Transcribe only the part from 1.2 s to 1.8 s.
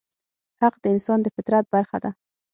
د فطرت